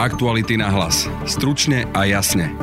[0.00, 1.04] Aktuality na hlas.
[1.28, 2.56] Stručne a jasne.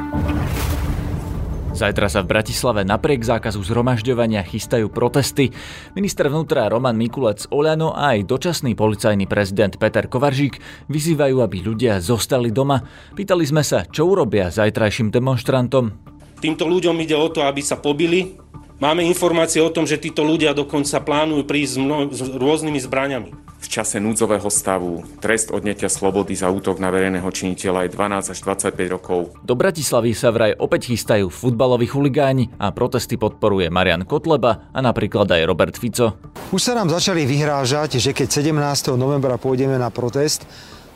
[1.70, 5.54] Zajtra sa v Bratislave napriek zákazu zhromažďovania chystajú protesty.
[5.94, 10.58] Minister vnútra Roman Mikulec Oľano a aj dočasný policajný prezident Peter Kovaržík
[10.90, 12.82] vyzývajú, aby ľudia zostali doma.
[13.14, 15.94] Pýtali sme sa, čo urobia zajtrajším demonstrantom.
[16.42, 18.34] Týmto ľuďom ide o to, aby sa pobili,
[18.78, 23.47] Máme informácie o tom, že títo ľudia dokonca plánujú prísť s, mno- s rôznymi zbraniami.
[23.58, 28.40] V čase núdzového stavu trest odnetia slobody za útok na verejného činiteľa je 12 až
[28.46, 29.20] 25 rokov.
[29.42, 35.26] Do Bratislavy sa vraj opäť chystajú futbaloví chuligáni a protesty podporuje Marian Kotleba a napríklad
[35.34, 36.22] aj Robert Fico.
[36.54, 38.94] Už sa nám začali vyhrážať, že keď 17.
[38.94, 40.46] novembra pôjdeme na protest,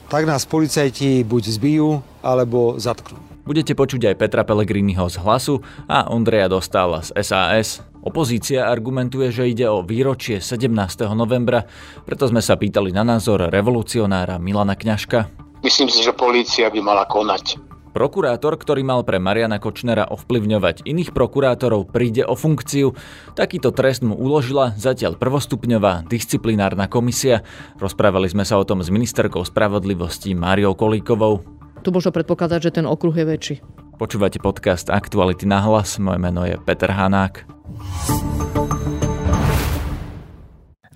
[0.08, 3.18] tak nás policajti buď zbijú, alebo zatknú.
[3.42, 7.91] Budete počuť aj Petra Pellegriniho z Hlasu a Ondreja Dostala z SAS.
[8.02, 10.74] Opozícia argumentuje, že ide o výročie 17.
[11.14, 11.70] novembra,
[12.02, 15.30] preto sme sa pýtali na názor revolucionára Milana Kňažka.
[15.62, 17.62] Myslím si, že polícia by mala konať.
[17.92, 22.96] Prokurátor, ktorý mal pre Mariana Kočnera ovplyvňovať iných prokurátorov, príde o funkciu.
[23.36, 27.44] Takýto trest mu uložila zatiaľ prvostupňová disciplinárna komisia.
[27.84, 31.44] Rozprávali sme sa o tom s ministerkou spravodlivosti Máriou Kolíkovou.
[31.84, 33.56] Tu možno predpokladať, že ten okruh je väčší.
[34.02, 36.02] Počúvate podcast Aktuality na hlas.
[36.02, 37.46] Moje meno je Peter Hanák.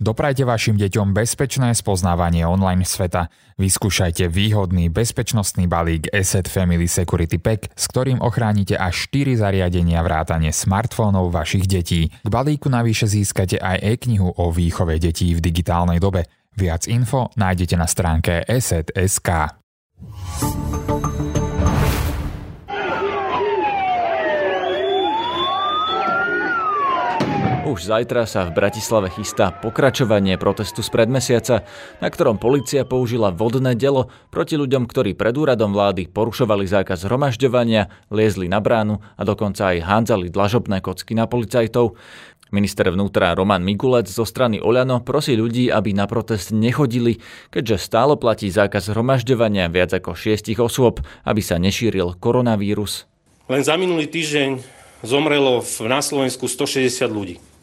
[0.02, 3.30] Doprajte vašim deťom bezpečné spoznávanie online sveta.
[3.62, 10.50] Vyskúšajte výhodný bezpečnostný balík Asset Family Security Pack, s ktorým ochránite až 4 zariadenia vrátane
[10.50, 12.10] smartfónov vašich detí.
[12.10, 16.26] K balíku navyše získate aj e-knihu o výchove detí v digitálnej dobe.
[16.58, 19.62] Viac info nájdete na stránke asset.sk.
[27.66, 31.66] Už zajtra sa v Bratislave chystá pokračovanie protestu z predmesiaca,
[31.98, 37.90] na ktorom policia použila vodné delo proti ľuďom, ktorí pred úradom vlády porušovali zákaz zhromažďovania,
[38.14, 41.98] liezli na bránu a dokonca aj hádzali dlažobné kocky na policajtov.
[42.54, 47.18] Minister vnútra Roman Mikulec zo strany Oľano prosí ľudí, aby na protest nechodili,
[47.50, 53.10] keďže stále platí zákaz zhromažďovania viac ako šiestich osôb, aby sa nešíril koronavírus.
[53.50, 54.62] Len za minulý týždeň
[55.02, 57.55] zomrelo na Slovensku 160 ľudí.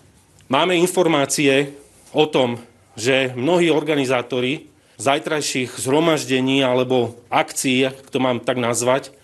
[0.52, 1.72] Máme informácie
[2.12, 2.60] o tom,
[2.92, 4.68] že mnohí organizátori
[5.00, 9.16] zajtrajších zhromaždení alebo akcií, ak to mám tak nazvať,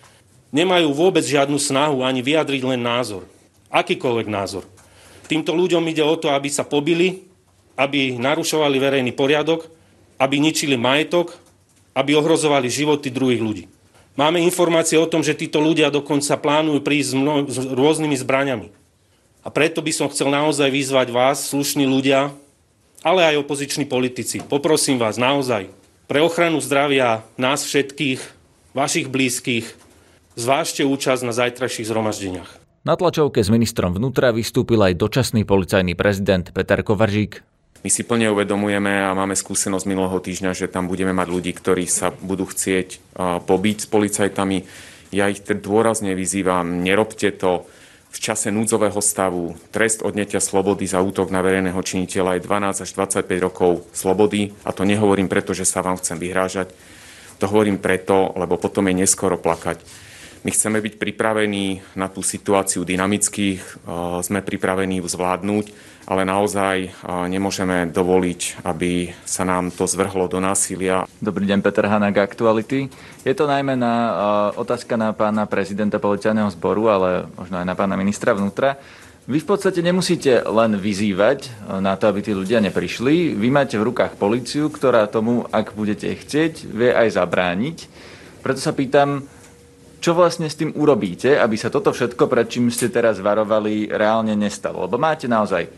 [0.49, 3.29] nemajú vôbec žiadnu snahu ani vyjadriť len názor.
[3.69, 4.65] Akýkoľvek názor.
[5.29, 7.21] Týmto ľuďom ide o to, aby sa pobili,
[7.77, 9.69] aby narušovali verejný poriadok,
[10.17, 11.37] aby ničili majetok,
[11.93, 13.63] aby ohrozovali životy druhých ľudí.
[14.17, 18.78] Máme informácie o tom, že títo ľudia dokonca plánujú prísť s, mno- s rôznymi zbraniami.
[19.49, 22.29] A preto by som chcel naozaj vyzvať vás, slušní ľudia,
[23.01, 24.45] ale aj opoziční politici.
[24.45, 25.73] Poprosím vás naozaj,
[26.05, 28.21] pre ochranu zdravia nás všetkých,
[28.77, 29.65] vašich blízkych,
[30.37, 32.61] zvážte účasť na zajtrajších zhromaždeniach.
[32.85, 37.41] Na tlačovke s ministrom vnútra vystúpil aj dočasný policajný prezident Peter Kovaržík.
[37.81, 41.89] My si plne uvedomujeme a máme skúsenosť minulého týždňa, že tam budeme mať ľudí, ktorí
[41.89, 43.17] sa budú chcieť
[43.49, 44.57] pobiť s policajtami.
[45.09, 47.65] Ja ich dôrazne vyzývam, nerobte to,
[48.09, 52.89] v čase núdzového stavu trest odnetia slobody za útok na verejného činiteľa je 12 až
[52.97, 54.49] 25 rokov slobody.
[54.65, 56.73] A to nehovorím preto, že sa vám chcem vyhrážať.
[57.37, 59.79] To hovorím preto, lebo potom je neskoro plakať.
[60.41, 63.83] My chceme byť pripravení na tú situáciu dynamických,
[64.23, 65.65] sme pripravení ju zvládnuť,
[66.09, 66.89] ale naozaj
[67.29, 71.05] nemôžeme dovoliť, aby sa nám to zvrhlo do násilia.
[71.21, 72.89] Dobrý deň, Peter Hanák, Aktuality.
[73.21, 73.93] Je to najmä na
[74.57, 78.81] otázka na pána prezidenta policajného zboru, ale možno aj na pána ministra vnútra.
[79.29, 83.37] Vy v podstate nemusíte len vyzývať na to, aby tí ľudia neprišli.
[83.37, 87.77] Vy máte v rukách policiu, ktorá tomu, ak budete chcieť, vie aj zabrániť.
[88.41, 89.29] Preto sa pýtam,
[90.01, 94.33] čo vlastne s tým urobíte, aby sa toto všetko, pred čím ste teraz varovali, reálne
[94.33, 94.89] nestalo?
[94.89, 95.69] Lebo máte naozaj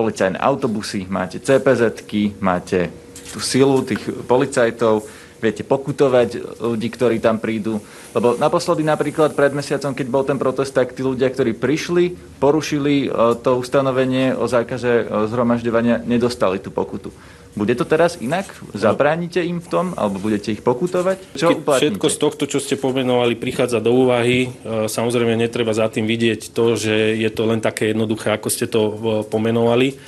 [0.00, 2.08] policajné autobusy, máte cpz
[2.40, 2.88] máte
[3.30, 5.04] tú silu tých policajtov,
[5.40, 7.80] viete pokutovať ľudí, ktorí tam prídu.
[8.12, 13.06] Lebo naposledy napríklad pred mesiacom, keď bol ten protest, tak tí ľudia, ktorí prišli, porušili
[13.06, 13.08] e,
[13.40, 17.14] to ustanovenie o zákaze e, zhromažďovania, nedostali tú pokutu.
[17.58, 18.46] Bude to teraz inak?
[18.78, 19.86] Zabránite im v tom?
[19.98, 21.34] Alebo budete ich pokutovať?
[21.34, 24.54] Čo Všetko z tohto, čo ste pomenovali, prichádza do úvahy.
[24.62, 28.70] E, samozrejme, netreba za tým vidieť to, že je to len také jednoduché, ako ste
[28.70, 28.92] to e,
[29.26, 29.98] pomenovali.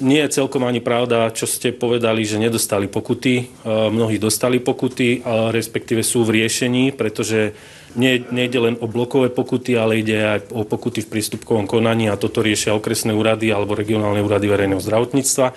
[0.00, 3.60] Nie je celkom ani pravda, čo ste povedali, že nedostali pokuty.
[3.68, 5.20] Mnohí dostali pokuty,
[5.52, 7.52] respektíve sú v riešení, pretože
[7.96, 12.16] nie, nejde len o blokové pokuty, ale ide aj o pokuty v prístupkovom konaní a
[12.16, 15.52] toto riešia okresné úrady alebo regionálne úrady verejného zdravotníctva.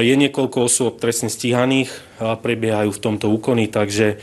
[0.00, 4.16] Je niekoľko osôb trestne stíhaných a prebiehajú v tomto úkony, takže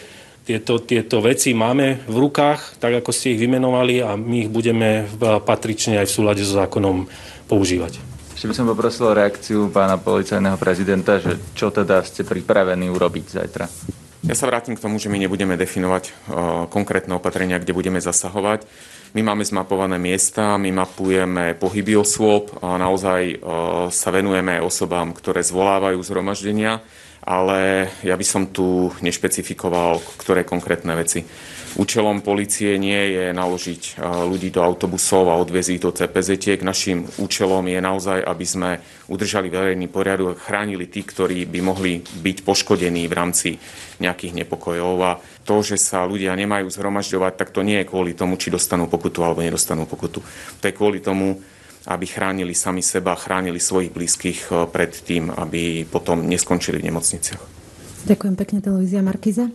[0.50, 5.06] tieto, tieto veci máme v rukách, tak ako ste ich vymenovali a my ich budeme
[5.46, 7.06] patrične aj v súlade so zákonom
[7.48, 8.13] používať.
[8.44, 13.72] Ešte by som poprosil reakciu pána policajného prezidenta, že čo teda ste pripravení urobiť zajtra.
[14.28, 16.14] Ja sa vrátim k tomu, že my nebudeme definovať uh,
[16.68, 18.68] konkrétne opatrenia, kde budeme zasahovať.
[19.16, 26.04] My máme zmapované miesta, my mapujeme pohyby osôb naozaj uh, sa venujeme osobám, ktoré zvolávajú
[26.04, 26.84] zhromaždenia
[27.24, 31.24] ale ja by som tu nešpecifikoval, ktoré konkrétne veci.
[31.74, 33.98] Účelom policie nie je naložiť
[34.30, 36.62] ľudí do autobusov a odviezť ich do CPZ.
[36.62, 38.70] Našim účelom je naozaj, aby sme
[39.10, 43.50] udržali verejný poriadok a chránili tých, ktorí by mohli byť poškodení v rámci
[43.98, 44.94] nejakých nepokojov.
[45.02, 48.86] A to, že sa ľudia nemajú zhromažďovať, tak to nie je kvôli tomu, či dostanú
[48.86, 50.22] pokutu alebo nedostanú pokutu.
[50.62, 51.42] To je kvôli tomu,
[51.90, 57.63] aby chránili sami seba, chránili svojich blízkych eh, pred tým, aby potom neskončili v nemocniciach.
[58.04, 59.48] Ďakujem pekne, televízia Markiza.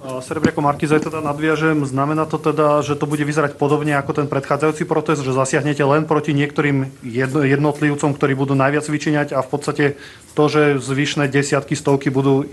[0.00, 4.88] Serebriako Markiza, teda nadviažem, znamená to teda, že to bude vyzerať podobne ako ten predchádzajúci
[4.88, 9.84] protest, že zasiahnete len proti niektorým jednotlivcom, ktorí budú najviac vyčiniať a v podstate
[10.32, 12.44] to, že zvyšné desiatky, stovky budú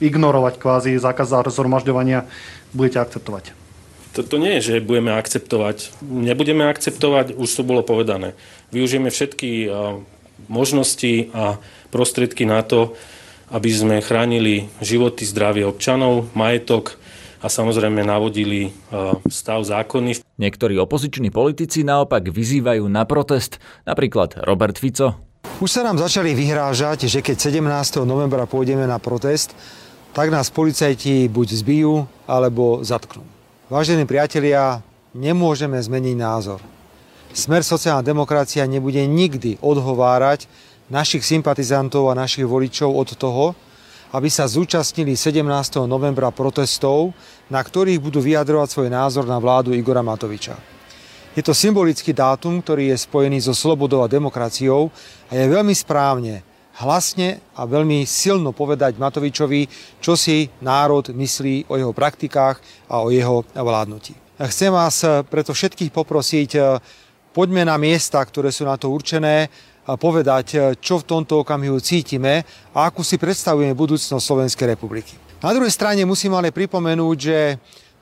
[0.00, 2.28] ignorovať kvázi zákaz zhromažďovania,
[2.76, 3.56] budete akceptovať.
[4.16, 5.96] To, to nie je, že budeme akceptovať.
[6.04, 8.32] Nebudeme akceptovať, už to bolo povedané.
[8.72, 9.68] Využijeme všetky
[10.48, 11.56] možnosti a
[11.88, 12.96] prostriedky na to,
[13.50, 16.98] aby sme chránili životy, zdravie občanov, majetok
[17.42, 18.74] a samozrejme navodili
[19.30, 20.18] stav zákony.
[20.40, 25.14] Niektorí opoziční politici naopak vyzývajú na protest, napríklad Robert Fico.
[25.62, 28.02] Už sa nám začali vyhrážať, že keď 17.
[28.02, 29.54] novembra pôjdeme na protest,
[30.10, 33.22] tak nás policajti buď zbijú, alebo zatknú.
[33.70, 34.82] Vážení priatelia,
[35.14, 36.58] nemôžeme zmeniť názor.
[37.36, 40.48] Smer sociálna demokracia nebude nikdy odhovárať
[40.86, 43.54] našich sympatizantov a našich voličov od toho,
[44.14, 45.42] aby sa zúčastnili 17.
[45.84, 47.10] novembra protestov,
[47.50, 50.54] na ktorých budú vyjadrovať svoj názor na vládu Igora Matoviča.
[51.36, 54.88] Je to symbolický dátum, ktorý je spojený so slobodou a demokraciou
[55.28, 56.40] a je veľmi správne,
[56.80, 59.68] hlasne a veľmi silno povedať Matovičovi,
[60.00, 64.16] čo si národ myslí o jeho praktikách a o jeho vládnutí.
[64.36, 66.50] Chcem vás preto všetkých poprosiť,
[67.36, 69.52] poďme na miesta, ktoré sú na to určené,
[69.94, 72.42] povedať, čo v tomto okamihu cítime
[72.74, 75.14] a akú si predstavujeme budúcnosť Slovenskej republiky.
[75.38, 77.38] Na druhej strane musím ale pripomenúť, že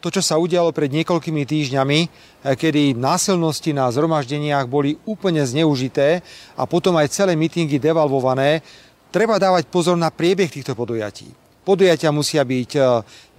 [0.04, 2.08] to, čo sa udialo pred niekoľkými týždňami, eh,
[2.52, 6.20] kedy násilnosti na zhromaždeniach boli úplne zneužité
[6.60, 8.60] a potom aj celé mítingy devalvované,
[9.08, 11.32] treba dávať pozor na priebeh týchto podujatí.
[11.64, 12.84] Podujatia musia byť eh,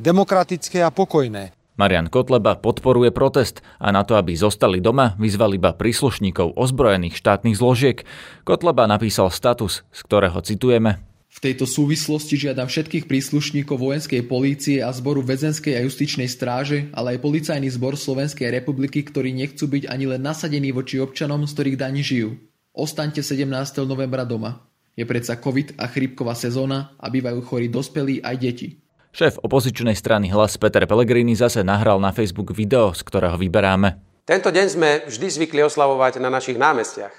[0.01, 1.53] demokratické a pokojné.
[1.75, 7.60] Marian Kotleba podporuje protest a na to, aby zostali doma, vyzval iba príslušníkov ozbrojených štátnych
[7.60, 8.07] zložiek.
[8.48, 11.04] Kotleba napísal status, z ktorého citujeme.
[11.36, 17.19] V tejto súvislosti žiadam všetkých príslušníkov vojenskej polície a zboru väzenskej a justičnej stráže, ale
[17.19, 21.75] aj policajný zbor Slovenskej republiky, ktorí nechcú byť ani len nasadení voči občanom, z ktorých
[21.75, 22.39] daní žijú.
[22.71, 23.51] Ostaňte 17.
[23.83, 24.63] novembra doma.
[24.95, 28.84] Je predsa COVID a chrípková sezóna a bývajú chorí dospelí aj deti.
[29.15, 33.95] Šéf opozičnej strany Hlas Peter Pellegrini zase nahral na Facebook video, z ktorého vyberáme.
[34.27, 37.15] Tento deň sme vždy zvykli oslavovať na našich námestiach.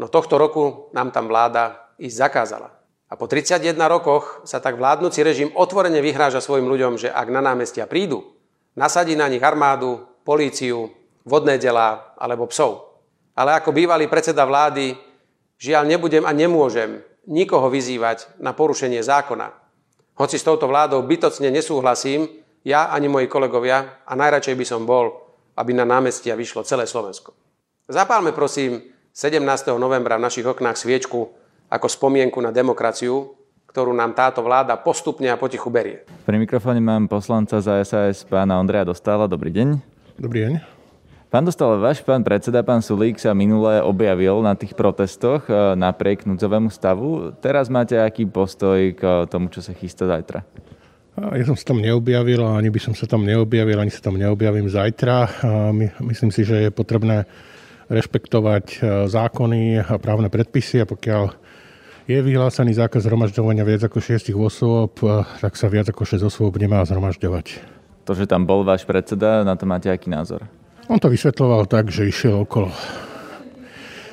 [0.00, 2.72] No tohto roku nám tam vláda ísť zakázala.
[3.12, 7.44] A po 31 rokoch sa tak vládnúci režim otvorene vyhráža svojim ľuďom, že ak na
[7.44, 8.24] námestia prídu,
[8.72, 10.88] nasadí na nich armádu, políciu,
[11.28, 13.04] vodné delá alebo psov.
[13.36, 14.96] Ale ako bývalý predseda vlády,
[15.60, 19.65] žiaľ nebudem a nemôžem nikoho vyzývať na porušenie zákona.
[20.16, 22.24] Hoci s touto vládou bytocne nesúhlasím,
[22.64, 25.12] ja ani moji kolegovia a najradšej by som bol,
[25.60, 27.36] aby na námestia vyšlo celé Slovensko.
[27.84, 28.80] Zapálme prosím
[29.12, 29.44] 17.
[29.76, 31.20] novembra v našich oknách sviečku
[31.68, 33.36] ako spomienku na demokraciu,
[33.68, 36.08] ktorú nám táto vláda postupne a potichu berie.
[36.24, 39.28] Pri mikrofóne mám poslanca za SAS pána Ondreja Dostala.
[39.28, 39.68] Dobrý deň.
[40.16, 40.75] Dobrý deň.
[41.26, 46.22] Pán Dostal, váš pán predseda, pán Sulík, sa minule objavil na tých protestoch e, napriek
[46.22, 47.34] núdzovému stavu.
[47.42, 50.46] Teraz máte aký postoj k tomu, čo sa chystá zajtra?
[51.18, 54.14] Ja som sa tam neobjavil a ani by som sa tam neobjavil, ani sa tam
[54.22, 55.42] neobjavím zajtra.
[55.98, 57.26] Myslím si, že je potrebné
[57.90, 58.78] rešpektovať e,
[59.10, 61.34] zákony a právne predpisy a pokiaľ
[62.06, 65.02] je vyhlásený zákaz zhromažďovania viac ako 6 osôb,
[65.42, 67.66] tak sa viac ako 6 osôb nemá zhromažďovať.
[68.06, 70.46] To, že tam bol váš predseda, na to máte aký názor?
[70.86, 72.70] On to vysvetloval tak, že išiel okolo.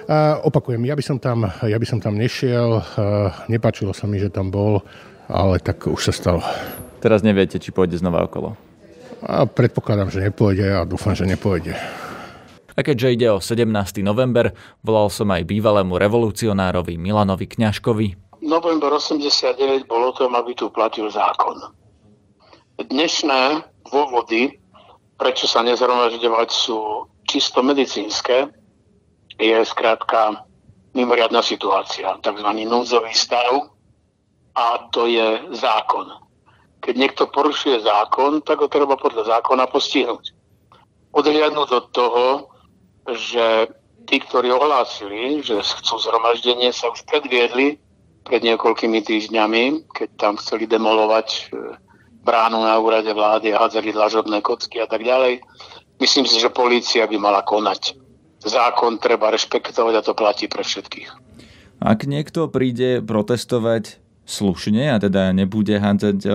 [0.10, 2.82] A opakujem, ja by som tam, ja by som tam nešiel,
[3.48, 4.82] nepáčilo sa mi, že tam bol,
[5.30, 6.42] ale tak už sa stalo.
[7.00, 8.58] Teraz neviete, či pôjde znova okolo?
[9.24, 11.77] A predpokladám, že nepôjde a dúfam, že nepôjde.
[12.74, 13.70] A keďže ide o 17.
[14.01, 14.50] november,
[14.82, 18.42] volal som aj bývalému revolucionárovi Milanovi Kňažkovi.
[18.42, 21.70] november 89 bol o tom, aby tu platil zákon.
[22.82, 23.62] Dnešné
[23.94, 24.58] dôvody,
[25.24, 28.51] prečo sa nezhromažďovať, sú čisto medicínske.
[29.39, 30.44] Je skrátka
[30.92, 32.50] mimoriadná situácia, tzv.
[32.68, 33.72] núdzový stav
[34.51, 36.12] a to je zákon.
[36.84, 40.36] Keď niekto porušuje zákon, tak ho treba podľa zákona postihnúť.
[41.15, 42.25] Odhliadnúť od toho,
[43.08, 43.72] že
[44.03, 47.80] tí, ktorí ohlásili, že chcú zhromaždenie, sa už predviedli
[48.27, 51.42] pred niekoľkými týždňami, keď tam chceli demolovať e,
[52.24, 55.44] bránu na úrade vlády a hádzali dlažobné kocky a tak ďalej.
[56.00, 58.00] Myslím si, že polícia by mala konať.
[58.44, 61.10] Zákon treba rešpektovať a to platí pre všetkých.
[61.84, 66.30] Ak niekto príde protestovať slušne a teda nebude hádzať e,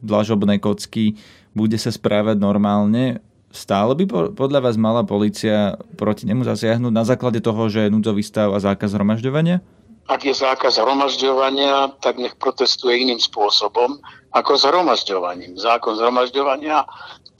[0.00, 1.20] dlažobné kocky,
[1.52, 3.20] bude sa správať normálne,
[3.52, 8.24] stále by podľa vás mala policia proti nemu zasiahnuť na základe toho, že je núdzový
[8.24, 9.64] stav a zákaz zhromažďovania?
[10.06, 13.98] Ak je zákaz zhromažďovania, tak nech protestuje iným spôsobom
[14.36, 15.56] ako zhromažďovaním.
[15.56, 16.84] Zákon zhromažďovania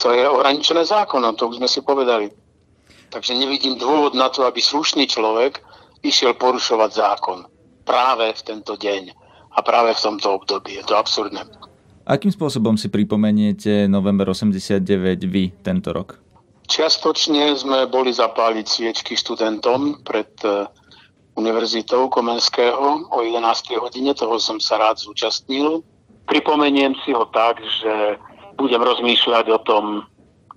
[0.01, 2.33] to je ohraničené zákonom, to už sme si povedali.
[3.13, 5.61] Takže nevidím dôvod na to, aby slušný človek
[6.01, 7.39] išiel porušovať zákon
[7.85, 9.13] práve v tento deň
[9.57, 10.77] a práve v tomto období.
[10.77, 11.45] Je to absurdné.
[12.07, 14.83] Akým spôsobom si pripomeniete november 89
[15.27, 16.19] vy tento rok?
[16.67, 20.67] Čiastočne sme boli zapáliť sviečky študentom pred eh,
[21.39, 23.39] univerzitou Komenského o 11.
[23.79, 25.83] hodine, toho som sa rád zúčastnil.
[26.27, 28.19] Pripomeniem si ho tak, že
[28.59, 29.83] budem rozmýšľať o tom,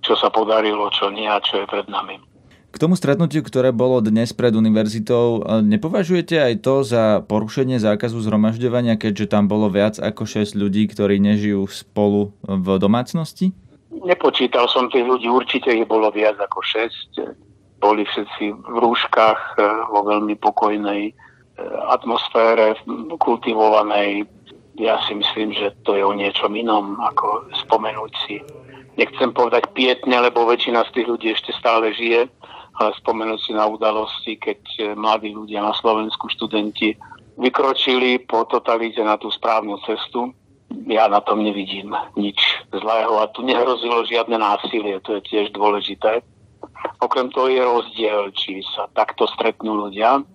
[0.03, 2.19] čo sa podarilo, čo nie a čo je pred nami.
[2.71, 8.95] K tomu stretnutiu, ktoré bolo dnes pred univerzitou, nepovažujete aj to za porušenie zákazu zhromažďovania,
[8.95, 13.51] keďže tam bolo viac ako 6 ľudí, ktorí nežijú spolu v domácnosti?
[13.91, 17.51] Nepočítal som tých ľudí, určite ich bolo viac ako 6
[17.81, 21.11] boli všetci v rúškach e, vo veľmi pokojnej
[21.89, 22.77] atmosfére,
[23.19, 24.25] kultivovanej.
[24.81, 28.41] Ja si myslím, že to je o niečom inom, ako spomenúť si.
[28.97, 32.25] Nechcem povedať pietne, lebo väčšina z tých ľudí ešte stále žije,
[32.81, 36.97] ale spomenúť si na udalosti, keď e, mladí ľudia na Slovensku, študenti,
[37.37, 40.33] vykročili po totalite na tú správnu cestu.
[40.89, 42.41] Ja na tom nevidím nič
[42.73, 46.25] zlého a tu nehrozilo žiadne násilie, to je tiež dôležité.
[46.97, 50.25] Okrem toho je rozdiel, či sa takto stretnú ľudia,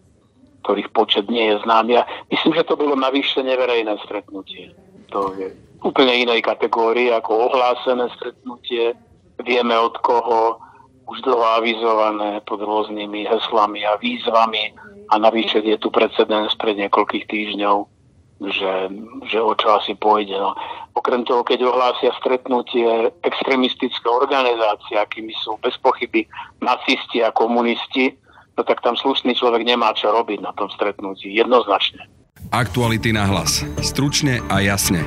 [0.66, 2.02] ktorých počet nie je známy.
[2.02, 2.02] A
[2.34, 4.74] myslím, že to bolo navýšenie verejné stretnutie.
[5.14, 5.54] To je
[5.86, 8.98] úplne inej kategórii ako ohlásené stretnutie.
[9.46, 10.58] Vieme od koho,
[11.06, 14.74] už dlho avizované pod rôznymi heslami a výzvami
[15.06, 17.86] a navyše je tu precedens pred niekoľkých týždňov
[18.40, 18.92] že,
[19.32, 20.36] že o čo asi pôjde.
[20.36, 20.52] No.
[20.92, 26.28] Okrem toho, keď ohlásia stretnutie extremistické organizácie, akými sú bez pochyby
[26.60, 28.12] nacisti a komunisti,
[28.56, 31.28] no tak tam slušný človek nemá čo robiť na tom stretnutí.
[31.30, 32.08] Jednoznačne.
[32.50, 33.62] Aktuality na hlas.
[33.84, 35.04] Stručne a jasne.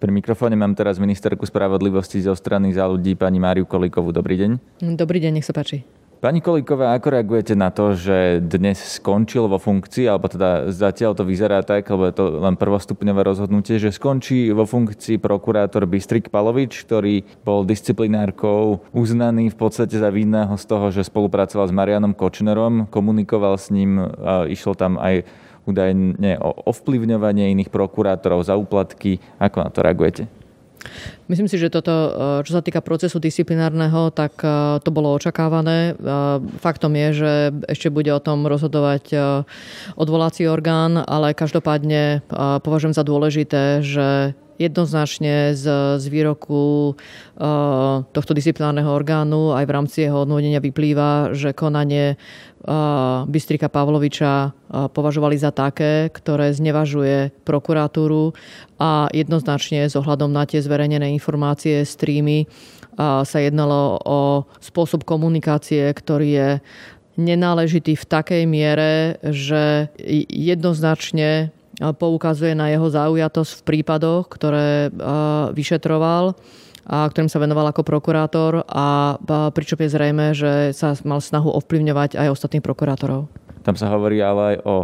[0.00, 4.16] Pri mikrofóne mám teraz ministerku spravodlivosti zo strany za ľudí pani Máriu Kolíkovú.
[4.16, 4.50] Dobrý deň.
[4.96, 5.84] Dobrý deň, nech sa páči.
[6.20, 11.24] Pani Kolíková, ako reagujete na to, že dnes skončil vo funkcii, alebo teda zatiaľ to
[11.24, 16.84] vyzerá tak, lebo je to len prvostupňové rozhodnutie, že skončí vo funkcii prokurátor Bystrik Palovič,
[16.84, 22.92] ktorý bol disciplinárkou uznaný v podstate za vinného z toho, že spolupracoval s Marianom Kočnerom,
[22.92, 24.04] komunikoval s ním,
[24.44, 25.24] išlo tam aj
[25.64, 29.24] údajne o ovplyvňovanie iných prokurátorov za úplatky.
[29.40, 30.28] Ako na to reagujete?
[31.28, 32.10] Myslím si, že toto, e,
[32.42, 35.94] čo sa týka procesu disciplinárneho, tak e, to bolo očakávané.
[35.94, 36.02] E,
[36.58, 37.32] faktom je, že
[37.70, 39.12] ešte bude o tom rozhodovať
[39.94, 42.24] odvolací orgán, ale každopádne
[42.64, 49.96] považujem za dôležité, že jednoznačne z, z výroku uh, tohto disciplinárneho orgánu aj v rámci
[50.04, 58.36] jeho odvodnenia vyplýva, že konanie uh, Bystrika Pavloviča uh, považovali za také, ktoré znevažuje prokuratúru
[58.76, 62.44] a jednoznačne s ohľadom na tie zverejnené informácie, streamy
[63.00, 64.20] sa jednalo o
[64.60, 66.48] spôsob komunikácie, ktorý je
[67.16, 69.88] nenáležitý v takej miere, že
[70.28, 74.92] jednoznačne poukazuje na jeho zaujatosť v prípadoch, ktoré
[75.56, 76.36] vyšetroval
[76.84, 79.16] a ktorým sa venoval ako prokurátor a
[79.56, 83.30] pričom je zrejme, že sa mal snahu ovplyvňovať aj ostatných prokurátorov.
[83.60, 84.76] Tam sa hovorí ale aj o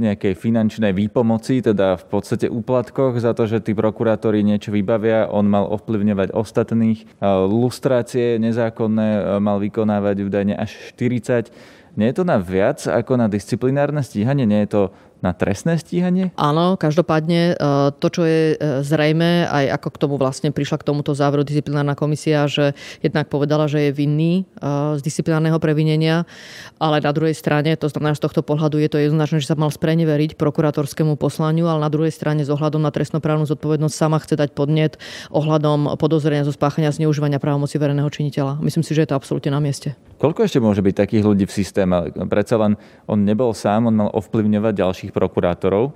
[0.00, 5.28] nejakej finančnej výpomoci, teda v podstate úplatkoch za to, že tí prokurátori niečo vybavia.
[5.28, 7.04] On mal ovplyvňovať ostatných.
[7.44, 11.52] Lustrácie nezákonné mal vykonávať údajne až 40.
[12.00, 14.48] Nie je to na viac ako na disciplinárne stíhanie?
[14.48, 14.82] Nie je to
[15.24, 16.36] na trestné stíhanie?
[16.36, 17.56] Áno, každopádne
[17.96, 22.44] to, čo je zrejme, aj ako k tomu vlastne prišla k tomuto záveru disciplinárna komisia,
[22.44, 26.28] že jednak povedala, že je vinný z disciplinárneho previnenia,
[26.76, 29.72] ale na druhej strane, to znamená, z tohto pohľadu je to jednoznačné, že sa mal
[29.72, 34.52] spreneveriť prokurátorskému poslaniu, ale na druhej strane s ohľadom na trestnoprávnu zodpovednosť sama chce dať
[34.52, 35.00] podnet
[35.32, 38.60] ohľadom podozrenia zo spáchania zneužívania právomoci verejného činiteľa.
[38.60, 39.96] Myslím si, že je to absolútne na mieste.
[40.18, 42.10] Koľko ešte môže byť takých ľudí v systéme?
[42.28, 42.74] Predsa len
[43.06, 45.94] on nebol sám, on mal ovplyvňovať ďalších prokurátorov.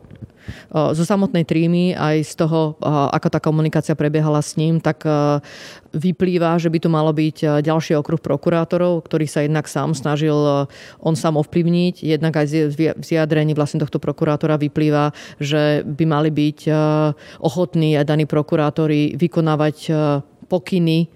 [0.73, 5.05] Zo samotnej trímy aj z toho, ako tá komunikácia prebiehala s ním, tak
[5.93, 10.33] vyplýva, že by tu malo byť ďalší okruh prokurátorov, ktorý sa jednak sám snažil
[11.05, 12.01] on sám ovplyvniť.
[12.01, 16.59] Jednak aj z vyjadrení vlastne tohto prokurátora vyplýva, že by mali byť
[17.45, 19.93] ochotní aj daní prokurátori vykonávať
[20.49, 21.13] pokyny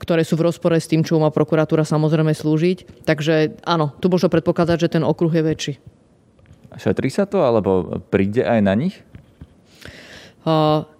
[0.00, 3.04] ktoré sú v rozpore s tým, čo má prokuratúra samozrejme slúžiť.
[3.04, 5.74] Takže áno, tu možno predpokladať, že ten okruh je väčší.
[6.80, 9.04] Šetrí sa to, alebo príde aj na nich?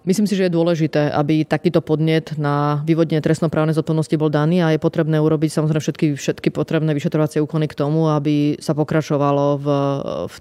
[0.05, 4.69] Myslím si, že je dôležité, aby takýto podnet na vyvodenie trestnoprávnej zodpovednosti bol daný a
[4.69, 9.67] je potrebné urobiť samozrejme všetky, všetky potrebné vyšetrovacie úkony k tomu, aby sa pokračovalo v,
[10.29, 10.35] v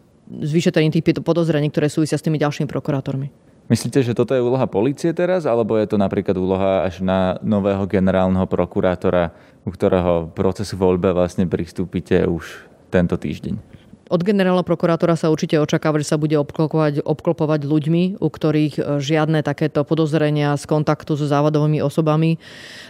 [0.44, 3.32] vyšetrení tých podozrení, ktoré súvisia s tými ďalšími prokurátormi.
[3.72, 7.88] Myslíte, že toto je úloha policie teraz, alebo je to napríklad úloha až na nového
[7.88, 9.32] generálneho prokurátora,
[9.64, 13.69] u ktorého procesu voľbe vlastne pristúpite už tento týždeň?
[14.10, 18.82] Od generálneho prokurátora sa určite očakáva, že sa bude obklopovať, obklopovať ľuďmi, u ktorých e,
[18.98, 22.42] žiadne takéto podozrenia z kontaktu so závadovými osobami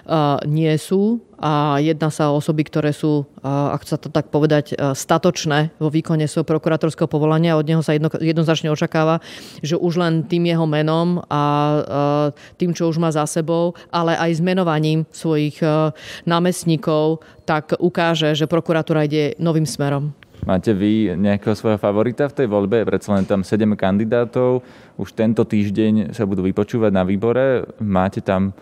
[0.09, 1.21] uh, nie sú.
[1.41, 5.93] A jedná sa o osoby, ktoré sú, uh, ak sa to tak povedať, statočné vo
[5.93, 7.57] výkone svojho prokurátorského povolania.
[7.57, 9.21] Od neho sa jedno, jednoznačne očakáva,
[9.61, 11.43] že už len tým jeho menom a
[12.57, 15.61] tým, čo už má za sebou, ale aj s menovaním svojich
[16.29, 20.20] námestníkov, tak ukáže, že prokuratúra ide novým smerom.
[20.49, 22.81] Máte vy nejakého svojho favorita v tej voľbe?
[22.89, 24.65] Predsa len tam 7 kandidátov.
[24.97, 27.69] Už tento týždeň sa budú vypočúvať na výbore.
[27.81, 28.57] Máte tam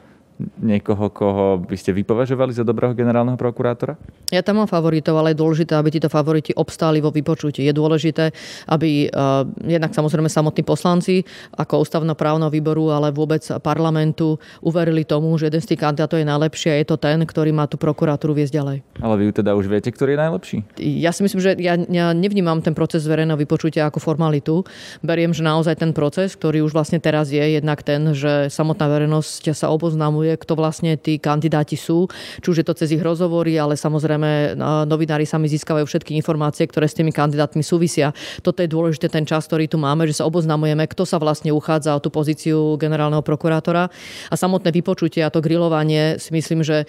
[0.63, 3.99] niekoho, koho by ste vypovažovali za dobrého generálneho prokurátora?
[4.31, 7.67] Ja tam mám favoritov, ale je dôležité, aby títo favoriti obstáli vo vypočutí.
[7.67, 8.31] Je dôležité,
[8.71, 11.27] aby uh, jednak samozrejme samotní poslanci
[11.59, 16.69] ako ústavnoprávneho výboru, ale vôbec parlamentu uverili tomu, že jeden z tých kandidátov je najlepší
[16.71, 18.79] a je to ten, ktorý má tú prokuratúru viesť ďalej.
[19.03, 20.57] Ale vy teda už viete, ktorý je najlepší?
[20.79, 24.63] Ja si myslím, že ja, ja nevnímam ten proces verejného vypočutia ako formalitu.
[25.03, 29.57] Beriem, že naozaj ten proces, ktorý už vlastne teraz je, jednak ten, že samotná verejnosť
[29.57, 32.09] sa oboznamuje informuje, kto vlastne tí kandidáti sú,
[32.45, 36.85] či už je to cez ich rozhovory, ale samozrejme novinári sami získavajú všetky informácie, ktoré
[36.85, 38.13] s tými kandidátmi súvisia.
[38.45, 41.97] Toto je dôležité ten čas, ktorý tu máme, že sa oboznamujeme, kto sa vlastne uchádza
[41.97, 43.89] o tú pozíciu generálneho prokurátora.
[44.29, 46.85] A samotné vypočutie a to grilovanie si myslím, že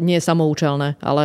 [0.00, 1.24] nie je samoučelné, ale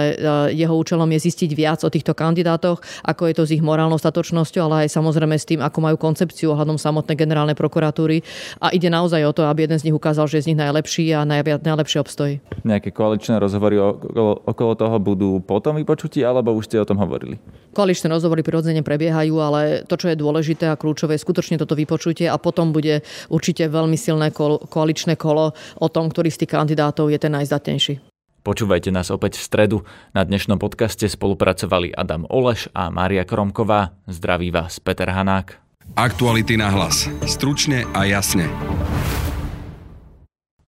[0.54, 4.62] jeho účelom je zistiť viac o týchto kandidátoch, ako je to s ich morálnou statočnosťou,
[4.68, 8.22] ale aj samozrejme s tým, ako majú koncepciu ohľadom samotnej generálnej prokuratúry.
[8.60, 10.90] A ide naozaj o to, aby jeden z nich ukázal, že je z nich najlepší
[10.91, 11.23] najlepší a
[11.63, 12.34] najlepšie obstojí.
[12.67, 17.39] Nejaké koaličné rozhovory okolo, okolo toho budú potom vypočutí, alebo už ste o tom hovorili?
[17.71, 22.27] Koaličné rozhovory prirodzene prebiehajú, ale to, čo je dôležité a kľúčové, je skutočne toto vypočutie
[22.27, 24.36] a potom bude určite veľmi silné
[24.67, 28.12] koaličné kolo o tom, ktorý z tých kandidátov je ten najzdatnejší.
[28.41, 29.77] Počúvajte nás opäť v stredu.
[30.17, 33.93] Na dnešnom podcaste spolupracovali Adam Oleš a Mária Kromková.
[34.10, 35.62] Zdraví vás Peter Hanák.
[35.93, 37.06] Aktuality na hlas.
[37.30, 38.49] Stručne a jasne.